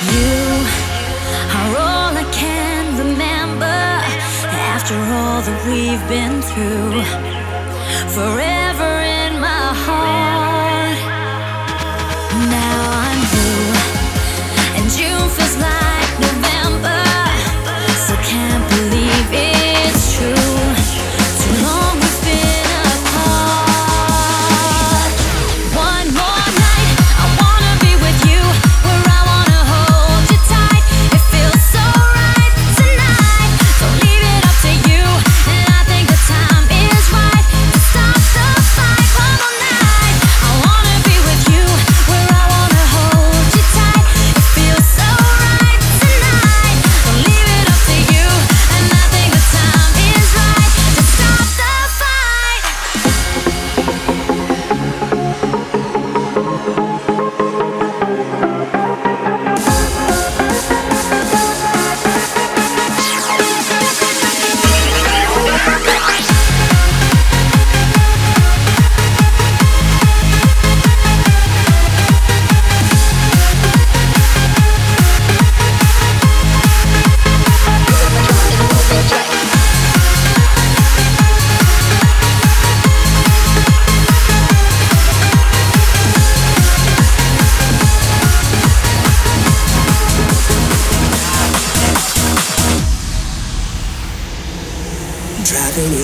[0.00, 0.64] You
[1.58, 7.02] are all I can remember after all that we've been through.
[8.14, 8.57] Forever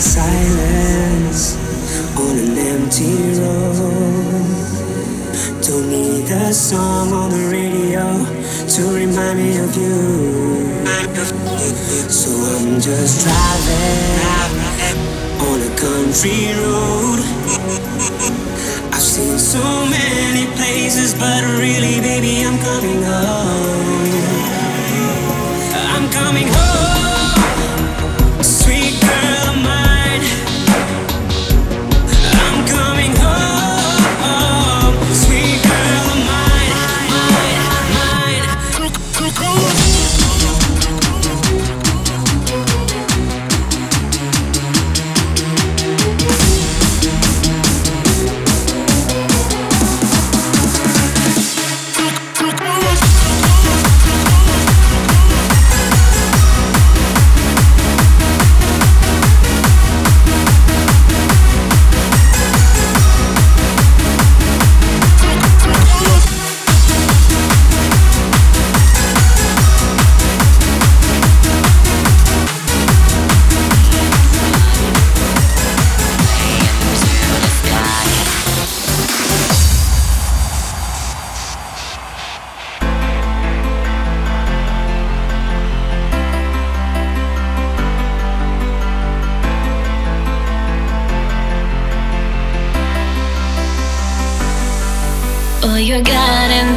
[0.05, 1.57] silence
[2.21, 4.45] on an empty road.
[5.65, 8.05] Don't need a song on the radio
[8.69, 10.85] to remind me of you.
[12.11, 14.99] So I'm just driving
[15.49, 17.21] on a country road.
[18.93, 24.24] I've seen so many places, but really, baby, I'm coming home.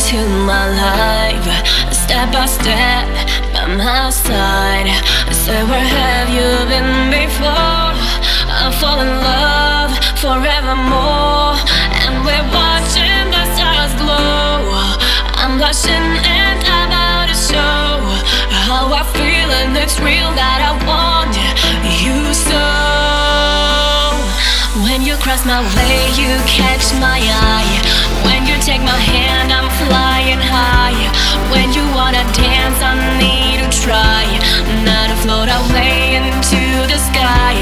[0.10, 3.08] Into my life step by step
[3.52, 4.88] by my side.
[4.88, 7.92] I said, Where have you been before?
[8.48, 9.92] I fall in love
[10.24, 11.60] forevermore,
[12.04, 14.80] and we're watching the stars glow.
[15.36, 18.00] I'm blushing and I'm about to show
[18.64, 21.36] how I feel, and it's real that I want
[22.04, 22.97] you so.
[24.84, 27.66] When you cross my way, you catch my eye.
[28.22, 30.94] When you take my hand, I'm flying high.
[31.50, 34.26] When you wanna dance, I need to try.
[34.86, 37.58] Not to float away into the sky.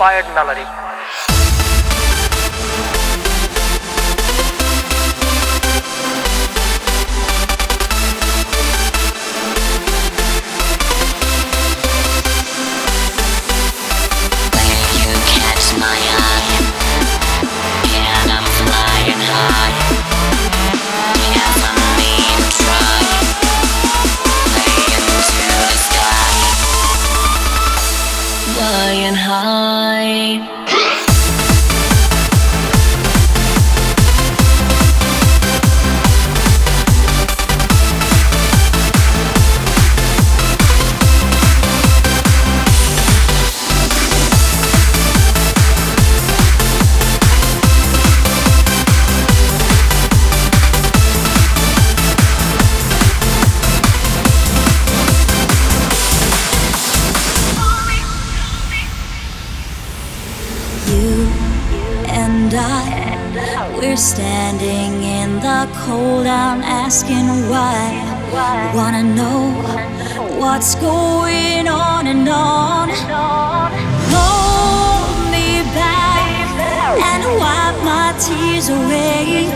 [0.00, 0.64] Inspired melody.
[64.00, 67.92] Standing in the cold, I'm asking why.
[68.74, 69.52] Wanna know
[70.40, 72.88] what's going on and on.
[74.14, 76.50] Hold me back
[77.10, 79.50] and wipe my tears away.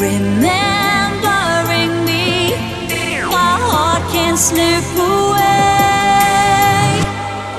[0.00, 2.56] Remembering me,
[3.36, 5.44] my heart can slip away.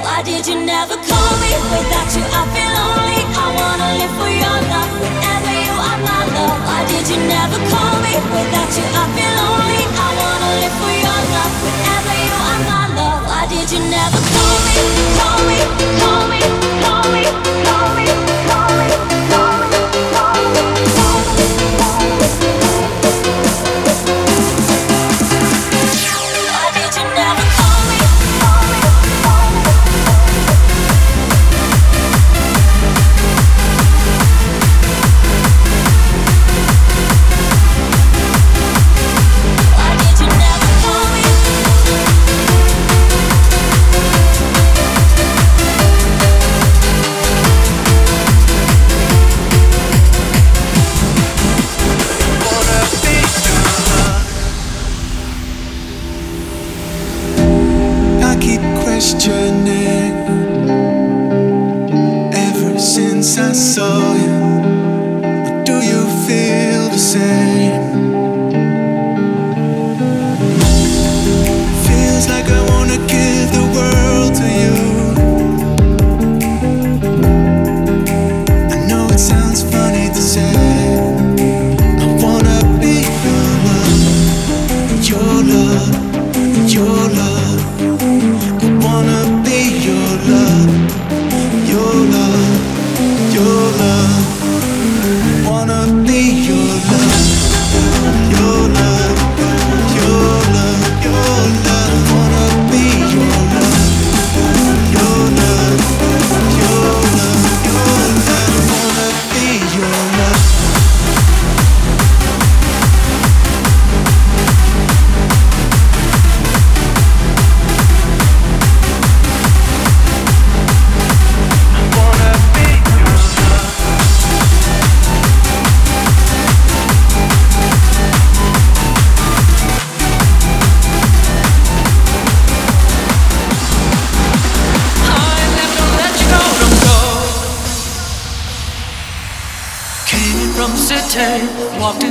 [0.03, 1.51] Why did you never call me?
[1.73, 3.21] Without you, I feel lonely.
[3.43, 5.28] I wanna live for your love.
[13.49, 13.78] Did you
[58.39, 59.88] keep questioning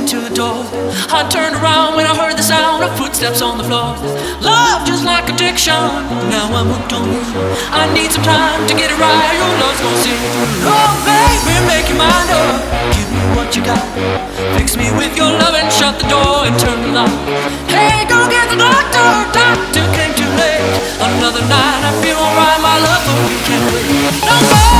[0.09, 0.65] to the door.
[1.13, 3.93] I turned around when I heard the sound of footsteps on the floor.
[4.41, 5.77] Love just like addiction.
[6.33, 7.21] Now I'm hooked on you.
[7.69, 9.33] I need some time to get it right.
[9.37, 10.17] Your love's gonna see.
[10.65, 12.57] Oh baby, make your mind up.
[12.97, 13.85] Give me what you got.
[14.57, 17.13] Fix me with your love and shut the door and turn the lock.
[17.69, 19.29] Hey, go get the doctor.
[19.29, 20.65] Doctor came too late.
[21.05, 22.57] Another night I feel alright.
[22.65, 23.85] My love, but we can't wait.
[24.25, 24.78] No more.